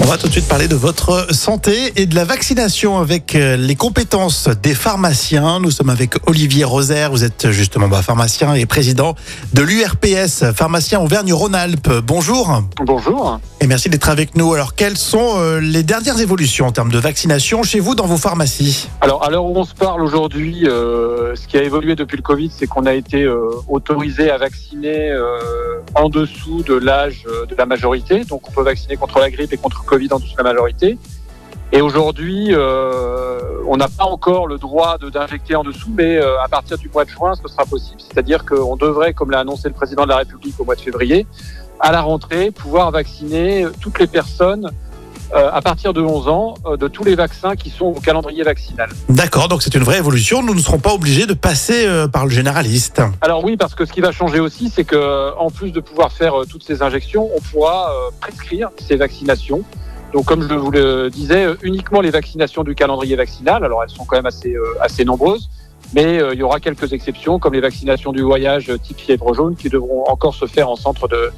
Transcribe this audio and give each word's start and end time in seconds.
On 0.00 0.06
va 0.06 0.18
tout 0.18 0.26
de 0.26 0.32
suite 0.32 0.48
parler 0.48 0.68
de 0.68 0.74
votre 0.74 1.34
santé 1.34 1.92
et 1.96 2.06
de 2.06 2.14
la 2.14 2.24
vaccination 2.24 2.98
avec 2.98 3.34
euh, 3.34 3.56
les 3.56 3.74
compétences 3.74 4.48
des 4.48 4.74
pharmaciens. 4.74 5.60
Nous 5.60 5.70
sommes 5.70 5.90
avec 5.90 6.14
Olivier 6.28 6.64
Rosaire. 6.64 7.10
Vous 7.10 7.24
êtes 7.24 7.50
justement 7.50 7.88
bah, 7.88 8.02
pharmacien 8.02 8.54
et 8.54 8.66
président 8.66 9.14
de 9.52 9.62
l'URPS, 9.62 10.52
pharmacien 10.54 11.00
Auvergne-Rhône-Alpes. 11.00 11.90
Bonjour 12.04 12.62
Bonjour. 12.84 13.40
et 13.60 13.66
merci 13.66 13.88
d'être 13.88 14.08
avec 14.08 14.36
nous. 14.36 14.52
Alors, 14.54 14.74
quelles 14.74 14.98
sont 14.98 15.34
euh, 15.38 15.60
les 15.60 15.82
dernières 15.82 16.20
évolutions 16.20 16.66
en 16.66 16.72
termes 16.72 16.92
de 16.92 16.98
vaccination 16.98 17.62
chez 17.62 17.80
vous 17.80 17.94
dans 17.94 18.06
vos 18.06 18.18
pharmacies? 18.18 18.88
Alors, 19.00 19.24
à 19.24 19.30
l'heure 19.30 19.44
où 19.44 19.56
on 19.56 19.64
se 19.64 19.74
parle 19.74 20.02
aujourd'hui, 20.02 20.66
euh, 20.66 21.34
ce 21.34 21.46
qui 21.46 21.56
a 21.56 21.62
évolué 21.62 21.94
depuis 21.94 22.16
le 22.16 22.22
Covid, 22.22 22.50
c'est 22.54 22.66
qu'on 22.66 22.86
a 22.86 22.94
été 22.94 23.22
euh, 23.22 23.50
autorisé 23.68 24.30
à 24.30 24.38
vacciner 24.38 25.10
euh, 25.10 25.80
en 25.94 26.08
dessous 26.08 26.62
de 26.62 26.74
l'âge 26.74 27.24
de 27.48 27.54
la 27.56 27.66
majorité. 27.66 28.24
Donc, 28.24 28.48
on 28.48 28.52
peut 28.52 28.62
vacciner 28.62 28.96
contre 28.96 29.18
la 29.18 29.30
grippe 29.30 29.43
et 29.52 29.56
contre 29.56 29.84
Covid 29.84 30.08
en 30.12 30.18
de 30.18 30.24
la 30.36 30.44
majorité. 30.44 30.98
Et 31.72 31.80
aujourd'hui, 31.80 32.48
euh, 32.50 33.40
on 33.66 33.76
n'a 33.76 33.88
pas 33.88 34.04
encore 34.04 34.46
le 34.46 34.58
droit 34.58 34.96
d'injecter 34.98 35.56
en 35.56 35.64
dessous, 35.64 35.90
mais 35.92 36.18
euh, 36.18 36.40
à 36.40 36.48
partir 36.48 36.78
du 36.78 36.88
mois 36.88 37.04
de 37.04 37.10
juin, 37.10 37.34
ce 37.34 37.48
sera 37.48 37.64
possible. 37.64 38.00
C'est-à-dire 38.00 38.44
qu'on 38.44 38.76
devrait, 38.76 39.12
comme 39.12 39.30
l'a 39.30 39.40
annoncé 39.40 39.68
le 39.68 39.74
président 39.74 40.04
de 40.04 40.10
la 40.10 40.18
République 40.18 40.54
au 40.60 40.64
mois 40.64 40.76
de 40.76 40.80
février, 40.80 41.26
à 41.80 41.90
la 41.90 42.02
rentrée, 42.02 42.50
pouvoir 42.50 42.90
vacciner 42.90 43.66
toutes 43.80 43.98
les 43.98 44.06
personnes 44.06 44.70
euh, 45.34 45.50
à 45.52 45.62
partir 45.62 45.92
de 45.92 46.00
11 46.00 46.28
ans 46.28 46.54
euh, 46.64 46.76
de 46.76 46.86
tous 46.86 47.02
les 47.02 47.16
vaccins 47.16 47.56
qui 47.56 47.68
sont 47.68 47.86
au 47.86 47.98
calendrier 47.98 48.44
vaccinal. 48.44 48.88
D'accord, 49.08 49.48
donc 49.48 49.64
c'est 49.64 49.74
une 49.74 49.82
vraie 49.82 49.98
évolution. 49.98 50.44
Nous 50.44 50.54
ne 50.54 50.60
serons 50.60 50.78
pas 50.78 50.94
obligés 50.94 51.26
de 51.26 51.34
passer 51.34 51.86
euh, 51.86 52.06
par 52.06 52.24
le 52.24 52.30
généraliste. 52.30 53.02
Alors 53.20 53.42
oui, 53.42 53.56
parce 53.56 53.74
que 53.74 53.84
ce 53.84 53.92
qui 53.92 54.00
va 54.00 54.12
changer 54.12 54.38
aussi, 54.38 54.70
c'est 54.70 54.84
que 54.84 55.36
en 55.36 55.50
plus 55.50 55.72
de 55.72 55.80
pouvoir 55.80 56.12
faire 56.12 56.34
toutes 56.48 56.62
ces 56.62 56.82
injections, 56.82 57.28
on 57.36 57.40
pourra 57.40 57.90
prescrire 58.20 58.70
ces 58.78 58.94
vaccinations. 58.94 59.62
Donc 60.12 60.26
comme 60.26 60.48
je 60.48 60.54
vous 60.54 60.70
le 60.70 61.10
disais, 61.10 61.48
uniquement 61.62 62.00
les 62.00 62.10
vaccinations 62.10 62.62
du 62.62 62.76
calendrier 62.76 63.16
vaccinal. 63.16 63.64
Alors 63.64 63.82
elles 63.82 63.90
sont 63.90 64.04
quand 64.04 64.16
même 64.16 64.26
assez 64.26 64.54
assez 64.80 65.04
nombreuses, 65.04 65.50
mais 65.94 66.20
il 66.32 66.38
y 66.38 66.42
aura 66.44 66.60
quelques 66.60 66.92
exceptions 66.92 67.40
comme 67.40 67.54
les 67.54 67.60
vaccinations 67.60 68.12
du 68.12 68.22
voyage 68.22 68.70
type 68.84 69.00
fièvre 69.00 69.34
jaune 69.34 69.56
qui 69.56 69.68
devront 69.68 70.04
encore 70.06 70.34
se 70.34 70.46
faire 70.46 70.68
en 70.68 70.76
centre 70.76 71.08
de 71.08 71.32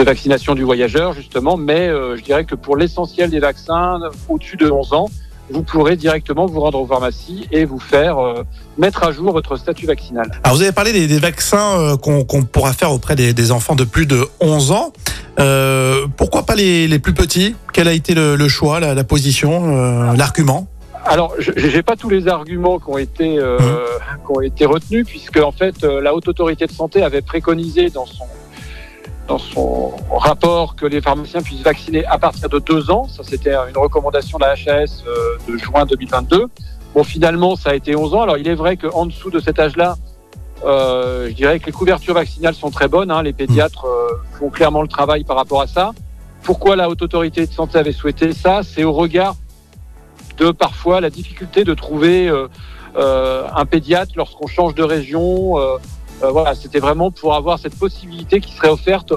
de 0.00 0.06
vaccination 0.06 0.54
du 0.54 0.62
voyageur 0.62 1.12
justement. 1.12 1.56
Mais 1.56 1.88
euh, 1.88 2.16
je 2.16 2.22
dirais 2.22 2.44
que 2.44 2.54
pour 2.54 2.76
l'essentiel 2.76 3.30
des 3.30 3.40
vaccins 3.40 4.00
au-dessus 4.28 4.56
de 4.56 4.70
11 4.70 4.92
ans, 4.92 5.08
vous 5.52 5.62
pourrez 5.62 5.96
directement 5.96 6.46
vous 6.46 6.60
rendre 6.60 6.80
aux 6.80 6.86
pharmacies 6.86 7.46
et 7.52 7.64
vous 7.64 7.80
faire 7.80 8.18
euh, 8.18 8.44
mettre 8.78 9.02
à 9.04 9.12
jour 9.12 9.32
votre 9.32 9.56
statut 9.56 9.86
vaccinal. 9.86 10.30
Alors, 10.42 10.56
vous 10.56 10.62
avez 10.62 10.72
parlé 10.72 10.92
des, 10.92 11.06
des 11.06 11.18
vaccins 11.18 11.78
euh, 11.78 11.96
qu'on 11.96 12.24
pourra 12.44 12.72
faire 12.72 12.92
auprès 12.92 13.16
des, 13.16 13.32
des 13.32 13.52
enfants 13.52 13.74
de 13.74 13.84
plus 13.84 14.06
de 14.06 14.26
11 14.40 14.72
ans. 14.72 14.92
Euh, 15.38 16.06
pourquoi 16.16 16.44
pas 16.44 16.54
les, 16.54 16.86
les 16.88 16.98
plus 16.98 17.14
petits? 17.14 17.56
Quel 17.72 17.88
a 17.88 17.92
été 17.92 18.14
le, 18.14 18.36
le 18.36 18.48
choix, 18.48 18.80
la, 18.80 18.94
la 18.94 19.04
position, 19.04 20.12
l'argument? 20.14 20.68
Alors, 21.06 21.34
je 21.38 21.52
n'ai 21.52 21.82
pas 21.82 21.96
tous 21.96 22.10
les 22.10 22.28
arguments 22.28 22.78
qui 22.78 22.90
ont 22.90 22.98
été 22.98 23.38
euh, 23.38 23.58
qui 23.58 24.36
ont 24.36 24.40
été 24.42 24.66
retenus, 24.66 25.06
puisque 25.06 25.38
en 25.38 25.50
fait, 25.50 25.82
la 25.82 26.14
haute 26.14 26.28
autorité 26.28 26.66
de 26.66 26.72
santé 26.72 27.02
avait 27.02 27.22
préconisé 27.22 27.88
dans 27.88 28.04
son 28.04 28.24
dans 29.30 29.38
son 29.38 29.92
rapport 30.10 30.74
que 30.74 30.84
les 30.84 31.00
pharmaciens 31.00 31.40
puissent 31.40 31.62
vacciner 31.62 32.04
à 32.06 32.18
partir 32.18 32.48
de 32.48 32.58
deux 32.58 32.90
ans. 32.90 33.06
Ça, 33.08 33.22
c'était 33.22 33.54
une 33.54 33.78
recommandation 33.78 34.38
de 34.38 34.44
la 34.44 34.54
HAS 34.54 35.04
euh, 35.06 35.38
de 35.48 35.56
juin 35.56 35.86
2022. 35.86 36.46
Bon, 36.94 37.04
finalement, 37.04 37.54
ça 37.54 37.70
a 37.70 37.74
été 37.74 37.94
11 37.94 38.12
ans. 38.14 38.22
Alors, 38.22 38.38
il 38.38 38.48
est 38.48 38.56
vrai 38.56 38.76
qu'en 38.76 39.06
dessous 39.06 39.30
de 39.30 39.38
cet 39.38 39.60
âge-là, 39.60 39.94
euh, 40.64 41.28
je 41.28 41.34
dirais 41.34 41.60
que 41.60 41.66
les 41.66 41.72
couvertures 41.72 42.14
vaccinales 42.14 42.54
sont 42.54 42.70
très 42.70 42.88
bonnes. 42.88 43.12
Hein. 43.12 43.22
Les 43.22 43.32
pédiatres 43.32 43.84
euh, 43.84 44.08
font 44.36 44.50
clairement 44.50 44.82
le 44.82 44.88
travail 44.88 45.22
par 45.22 45.36
rapport 45.36 45.62
à 45.62 45.68
ça. 45.68 45.92
Pourquoi 46.42 46.74
la 46.74 46.90
haute 46.90 47.02
autorité 47.02 47.46
de 47.46 47.52
santé 47.52 47.78
avait 47.78 47.92
souhaité 47.92 48.32
ça? 48.32 48.62
C'est 48.64 48.82
au 48.82 48.92
regard 48.92 49.36
de 50.38 50.50
parfois 50.50 51.00
la 51.00 51.10
difficulté 51.10 51.62
de 51.62 51.74
trouver 51.74 52.32
un 52.96 53.66
pédiatre 53.66 54.12
lorsqu'on 54.16 54.46
change 54.46 54.74
de 54.74 54.82
région. 54.82 55.56
Euh, 56.22 56.30
voilà, 56.30 56.54
c'était 56.54 56.80
vraiment 56.80 57.10
pour 57.10 57.34
avoir 57.34 57.58
cette 57.58 57.74
possibilité 57.76 58.40
qui 58.40 58.52
serait 58.54 58.68
offerte 58.68 59.12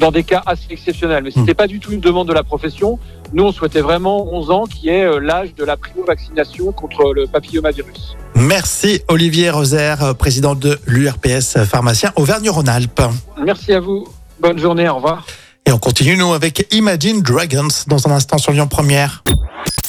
dans 0.00 0.10
des 0.10 0.24
cas 0.24 0.42
assez 0.46 0.66
exceptionnels. 0.70 1.24
Mais 1.24 1.30
c'était 1.30 1.54
pas 1.54 1.66
du 1.66 1.80
tout 1.80 1.92
une 1.92 2.00
demande 2.00 2.28
de 2.28 2.32
la 2.32 2.42
profession. 2.42 2.98
Nous, 3.32 3.44
on 3.44 3.52
souhaitait 3.52 3.80
vraiment 3.80 4.26
11 4.32 4.50
ans, 4.50 4.64
qui 4.64 4.88
est 4.88 5.04
euh, 5.04 5.18
l'âge 5.18 5.54
de 5.54 5.64
la 5.64 5.76
primo-vaccination 5.76 6.72
contre 6.72 7.12
le 7.12 7.26
papillomavirus. 7.26 8.16
Merci 8.34 9.02
Olivier 9.08 9.50
Rosaire, 9.50 10.02
euh, 10.02 10.14
président 10.14 10.54
de 10.54 10.78
l'URPS, 10.86 11.64
pharmacien 11.64 12.12
Auvergne-Rhône-Alpes. 12.16 13.02
Merci 13.44 13.72
à 13.72 13.80
vous. 13.80 14.06
Bonne 14.40 14.58
journée. 14.58 14.88
Au 14.88 14.96
revoir. 14.96 15.26
Et 15.66 15.72
on 15.72 15.78
continue, 15.78 16.16
nous, 16.16 16.32
avec 16.32 16.66
Imagine 16.72 17.22
Dragons 17.22 17.68
dans 17.88 18.06
un 18.06 18.12
instant 18.12 18.38
sur 18.38 18.52
Lyon 18.52 18.68
Première. 18.68 19.24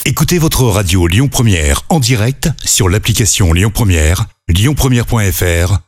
Écoutez 0.06 0.38
votre 0.38 0.64
radio 0.64 1.06
Lyon 1.06 1.28
Première 1.28 1.82
en 1.88 2.00
direct 2.00 2.48
sur 2.64 2.88
l'application 2.88 3.52
Lyon 3.52 3.70
Première, 3.72 4.24
lyonpremière.fr 4.48 5.87